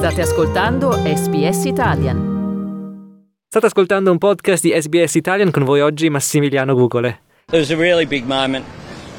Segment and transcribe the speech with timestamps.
[0.00, 2.16] State ascoltando SBS Italian.
[3.48, 7.20] State ascoltando un podcast di SBS Italian con voi oggi Massimiliano Gugole.
[7.52, 8.64] It was a really big moment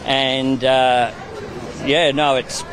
[0.07, 1.11] and uh,
[1.85, 2.65] yeah, no, it's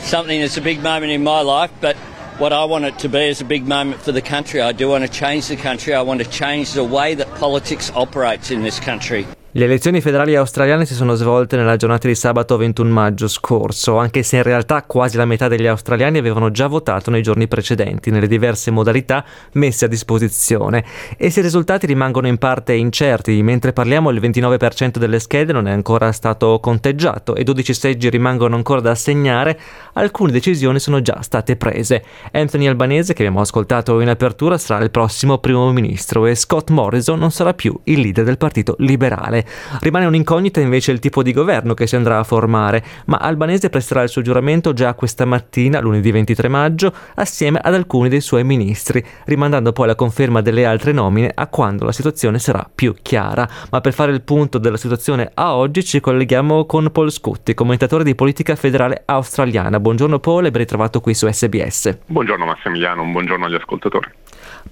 [0.00, 1.96] something that's a big moment in my life, but
[2.38, 4.60] what I want it to be is a big moment for the country.
[4.60, 5.94] I do want to change the country.
[5.94, 9.24] I want to change the way that politics operates in this country.
[9.52, 14.22] Le elezioni federali australiane si sono svolte nella giornata di sabato 21 maggio scorso, anche
[14.22, 18.28] se in realtà quasi la metà degli australiani avevano già votato nei giorni precedenti, nelle
[18.28, 19.24] diverse modalità
[19.54, 20.84] messe a disposizione.
[21.16, 25.66] E se i risultati rimangono in parte incerti, mentre parliamo il 29% delle schede non
[25.66, 29.58] è ancora stato conteggiato e 12 seggi rimangono ancora da assegnare,
[29.94, 32.04] alcune decisioni sono già state prese.
[32.30, 37.18] Anthony Albanese, che abbiamo ascoltato in apertura, sarà il prossimo primo ministro e Scott Morrison
[37.18, 39.38] non sarà più il leader del Partito Liberale.
[39.80, 44.02] Rimane un'incognita invece il tipo di governo che si andrà a formare, ma Albanese presterà
[44.02, 49.04] il suo giuramento già questa mattina, lunedì 23 maggio, assieme ad alcuni dei suoi ministri,
[49.24, 53.48] rimandando poi la conferma delle altre nomine a quando la situazione sarà più chiara.
[53.70, 58.04] Ma per fare il punto della situazione a oggi ci colleghiamo con Paul Scutti, commentatore
[58.04, 59.80] di politica federale australiana.
[59.80, 61.98] Buongiorno Paul e ben ritrovato qui su SBS.
[62.06, 64.19] Buongiorno Massimiliano, un buongiorno agli ascoltatori.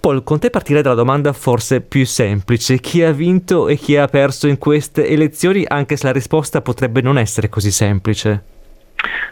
[0.00, 2.78] Paul, con te partirei dalla domanda forse più semplice.
[2.78, 7.00] Chi ha vinto e chi ha perso in queste elezioni, anche se la risposta potrebbe
[7.00, 8.56] non essere così semplice?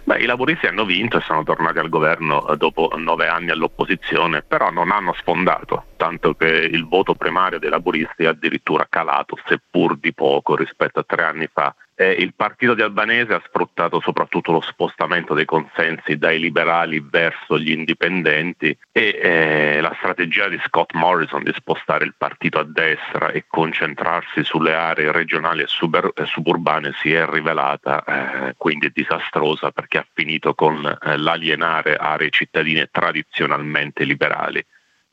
[0.05, 4.43] Beh, i laburisti hanno vinto e sono tornati al governo eh, dopo nove anni all'opposizione,
[4.43, 9.97] però non hanno sfondato, tanto che il voto primario dei laburisti è addirittura calato, seppur
[9.99, 14.53] di poco rispetto a tre anni fa eh, il partito di Albanese ha sfruttato soprattutto
[14.53, 20.93] lo spostamento dei consensi dai liberali verso gli indipendenti e eh, la strategia di Scott
[20.93, 26.27] Morrison di spostare il partito a destra e concentrarsi sulle aree regionali e, suber- e
[26.27, 32.89] suburbane si è rivelata eh, quindi disastrosa perché ha finito con eh, l'alienare aree cittadine
[32.91, 34.65] tradizionalmente liberali.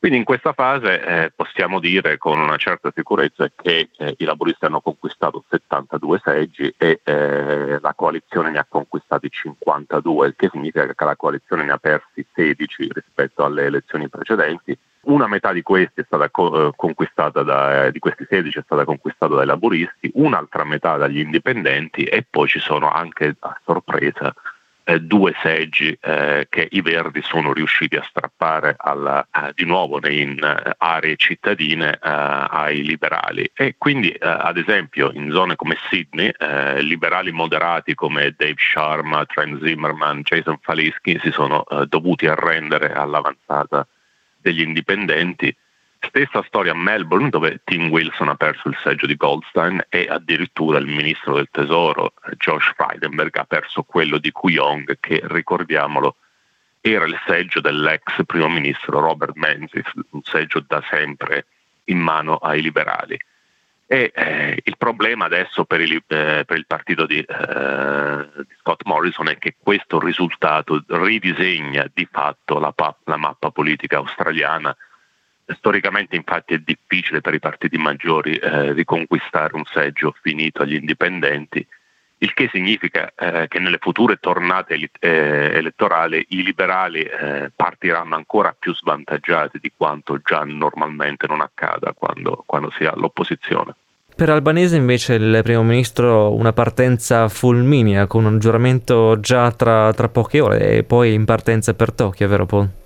[0.04, 4.66] Quindi in questa fase eh, possiamo dire con una certa sicurezza che eh, i laburisti
[4.66, 10.86] hanno conquistato 72 seggi e eh, la coalizione ne ha conquistati 52, il che significa
[10.92, 14.76] che la coalizione ne ha persi 16 rispetto alle elezioni precedenti.
[15.04, 18.62] Una metà di questi è stata co- eh, conquistata da, eh, di questi 16 è
[18.62, 24.34] stata conquistata dai laburisti, un'altra metà dagli indipendenti e poi ci sono anche a sorpresa
[24.84, 29.98] eh, due seggi eh, che i Verdi sono riusciti a strappare alla, eh, di nuovo
[30.06, 33.50] in eh, aree cittadine eh, ai liberali.
[33.54, 36.32] E quindi eh, ad esempio in zone come Sydney
[36.80, 43.86] liberali moderati come Dave Sharma, Trent Zimmerman, Jason Falischi si sono dovuti arrendere all'avanzata
[44.36, 45.54] degli indipendenti
[46.06, 50.78] Stessa storia a Melbourne dove Tim Wilson ha perso il seggio di Goldstein e addirittura
[50.78, 56.16] il ministro del tesoro Josh Frydenberg ha perso quello di Kuyong che ricordiamolo
[56.80, 61.46] era il seggio dell'ex primo ministro Robert Menzies, un seggio da sempre
[61.84, 63.18] in mano ai liberali.
[63.86, 68.82] E eh, il problema adesso per il, eh, per il partito di, eh, di, Scott
[68.84, 74.74] Morrison è che questo risultato ridisegna di fatto la, la mappa politica australiana
[75.46, 81.66] Storicamente infatti è difficile per i partiti maggiori eh, riconquistare un seggio finito agli indipendenti,
[82.18, 88.56] il che significa eh, che nelle future tornate eh, elettorali i liberali eh, partiranno ancora
[88.58, 93.74] più svantaggiati di quanto già normalmente non accada quando, quando si ha l'opposizione.
[94.16, 100.08] Per Albanese invece il primo ministro una partenza fulminea con un giuramento già tra, tra
[100.08, 102.82] poche ore e poi in partenza per Tokyo, vero Paul?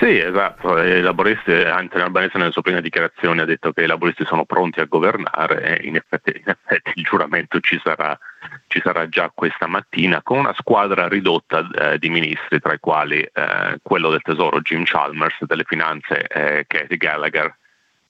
[0.00, 0.78] Sì, esatto.
[0.78, 4.80] I laboristi, Anthony Albanese nelle sue prime dichiarazioni ha detto che i laboristi sono pronti
[4.80, 8.18] a governare e in effetti, in effetti il giuramento ci sarà,
[8.66, 13.20] ci sarà, già questa mattina con una squadra ridotta eh, di ministri, tra i quali
[13.20, 17.54] eh, quello del tesoro Jim Chalmers, delle finanze eh, Katie Gallagher,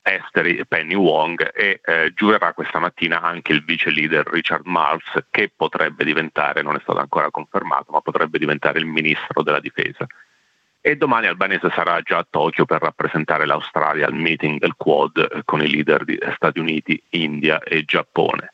[0.02, 5.50] esteri Penny Wong e eh, giurerà questa mattina anche il vice leader Richard Marles che
[5.56, 10.06] potrebbe diventare, non è stato ancora confermato, ma potrebbe diventare il ministro della difesa
[10.80, 15.42] e domani Albanese sarà già a Tokyo per rappresentare l'Australia al meeting del Quad eh,
[15.44, 18.52] con i leader di Stati Uniti, India e Giappone.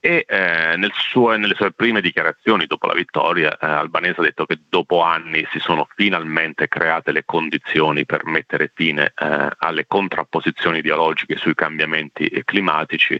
[0.00, 4.44] E eh, nel suo, nelle sue prime dichiarazioni dopo la vittoria, eh, Albanese ha detto
[4.44, 10.78] che dopo anni si sono finalmente create le condizioni per mettere fine eh, alle contrapposizioni
[10.78, 13.18] ideologiche sui cambiamenti climatici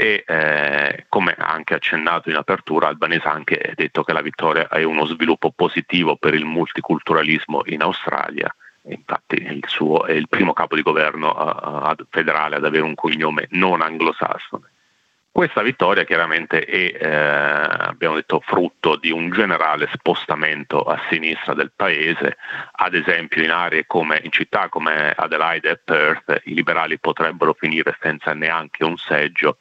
[0.00, 4.82] e eh, come anche accennato in apertura Albanese ha anche detto che la vittoria è
[4.82, 8.50] uno sviluppo positivo per il multiculturalismo in Australia.
[8.84, 13.48] Infatti il suo è il primo capo di governo uh, federale ad avere un cognome
[13.50, 14.70] non anglosassone.
[15.30, 21.72] Questa vittoria chiaramente è, eh, abbiamo detto, frutto di un generale spostamento a sinistra del
[21.76, 22.36] paese,
[22.72, 27.96] ad esempio in aree come in città come Adelaide e Perth i liberali potrebbero finire
[28.00, 29.58] senza neanche un seggio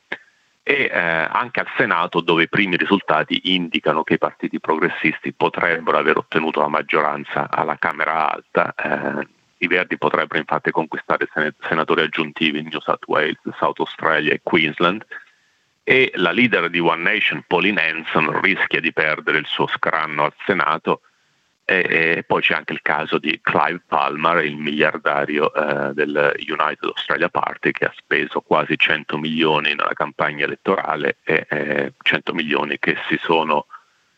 [0.69, 5.97] e eh, anche al Senato dove i primi risultati indicano che i partiti progressisti potrebbero
[5.97, 8.75] aver ottenuto la maggioranza alla Camera Alta.
[8.75, 9.27] Eh,
[9.57, 11.27] I Verdi potrebbero infatti conquistare
[11.67, 15.03] senatori aggiuntivi in New South Wales, South Australia e Queensland
[15.81, 20.33] e la leader di One Nation, Pauline Hanson, rischia di perdere il suo scranno al
[20.45, 21.01] Senato
[21.69, 27.29] e, poi c'è anche il caso di Clive Palmer, il miliardario eh, del United Australia
[27.29, 32.97] Party che ha speso quasi 100 milioni nella campagna elettorale e eh, 100 milioni che,
[33.21, 33.67] sono,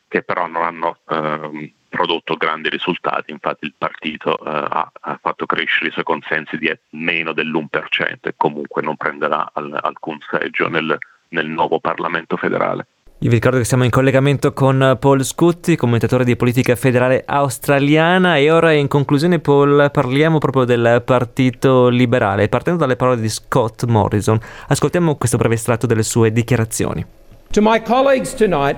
[0.07, 5.45] che però non hanno eh, prodotto grandi risultati, infatti il partito eh, ha, ha, fatto
[5.45, 10.97] crescere i suoi consensi di meno dell'1% e comunque non prenderà al, alcun seggio nel
[11.31, 12.87] nel nuovo Parlamento federale.
[13.23, 18.37] Io vi ricordo che siamo in collegamento con Paul Scutti, commentatore di politica federale australiana
[18.37, 23.83] e ora in conclusione Paul parliamo proprio del Partito Liberale, partendo dalle parole di Scott
[23.85, 24.39] Morrison.
[24.69, 27.05] Ascoltiamo questo breve estratto delle sue dichiarazioni.
[27.51, 28.77] To my colleagues tonight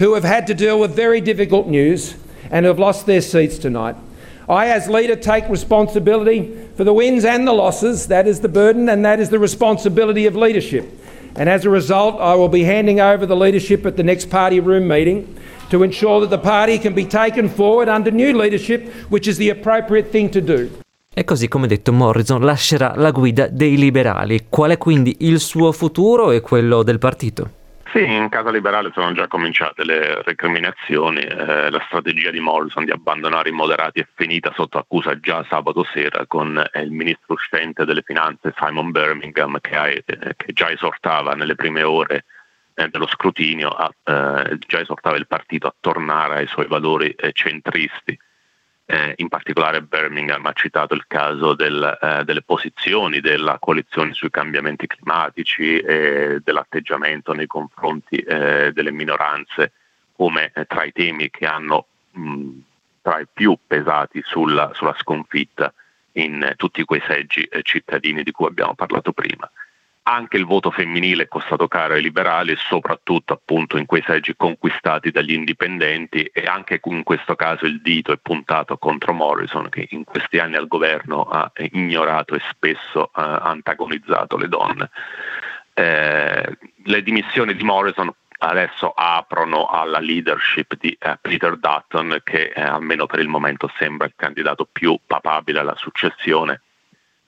[0.00, 2.16] who have had to deal with very difficult news
[2.48, 3.96] and have lost their seats tonight,
[4.48, 8.88] I as leader take responsibility for the wins and the losses, that is the burden
[8.88, 10.86] and that is the responsibility of leadership.
[11.36, 14.60] And as a result, I will be handing over the leadership at the next party
[14.60, 15.26] room meeting
[15.70, 19.50] to ensure that the party can be taken forward under new leadership, which is the
[19.50, 20.70] appropriate thing to do.
[21.12, 24.46] E così come detto Morrison lascerà la guida dei liberali.
[24.48, 27.62] Qual è quindi il suo futuro e quello del partito?
[27.94, 32.90] Sì, in casa liberale sono già cominciate le recriminazioni, eh, la strategia di Morrison di
[32.90, 37.84] abbandonare i moderati è finita sotto accusa già sabato sera con eh, il ministro uscente
[37.84, 42.24] delle finanze Simon Birmingham che, ha, eh, che già esortava nelle prime ore
[42.74, 48.18] eh, dello scrutinio, a, eh, già esortava il partito a tornare ai suoi valori centristi
[48.86, 54.30] eh, in particolare Birmingham ha citato il caso del, eh, delle posizioni della coalizione sui
[54.30, 59.72] cambiamenti climatici e dell'atteggiamento nei confronti eh, delle minoranze
[60.12, 62.50] come eh, tra i temi che hanno mh,
[63.00, 65.72] tra i più pesati sulla, sulla sconfitta
[66.12, 69.50] in tutti quei seggi eh, cittadini di cui abbiamo parlato prima
[70.06, 75.10] anche il voto femminile è costato caro ai liberali, soprattutto appunto in quei seggi conquistati
[75.10, 80.04] dagli indipendenti e anche in questo caso il dito è puntato contro Morrison che in
[80.04, 84.90] questi anni al governo ha ignorato e spesso ha antagonizzato le donne.
[85.72, 92.60] Eh, le dimissioni di Morrison adesso aprono alla leadership di eh, Peter Dutton che eh,
[92.60, 96.60] almeno per il momento sembra il candidato più papabile alla successione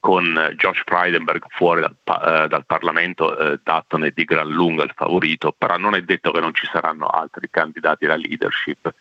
[0.06, 4.93] con Josh Frydenberg fuori dal, eh, dal Parlamento, eh, Dutton è di gran lunga il
[4.94, 8.94] favorito, però non è detto che non ci saranno altri candidati alla leadership.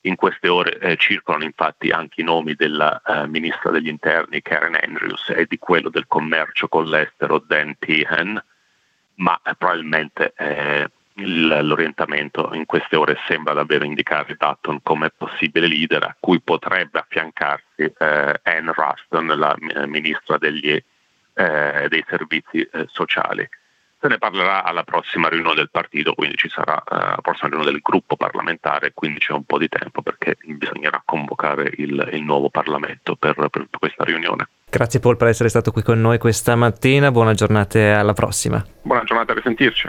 [0.00, 4.78] In queste ore eh, circolano infatti anche i nomi della eh, ministra degli interni Karen
[4.80, 8.42] Andrews e di quello del commercio con l'estero Dan Tehan,
[9.16, 16.02] ma eh, probabilmente eh, l'orientamento in queste ore sembra davvero indicare Dutton come possibile leader
[16.02, 20.72] a cui potrebbe affiancarsi eh, Anne Ruston, la eh, ministra degli,
[21.34, 23.48] eh, dei servizi eh, sociali.
[23.98, 27.72] Se ne parlerà alla prossima riunione del partito, quindi ci sarà eh, la prossima riunione
[27.72, 32.50] del gruppo parlamentare, quindi c'è un po' di tempo perché bisognerà convocare il, il nuovo
[32.50, 34.48] Parlamento per, per questa riunione.
[34.68, 38.62] Grazie Paul per essere stato qui con noi questa mattina, buona giornata e alla prossima.
[38.82, 39.88] Buona giornata, a risentirci.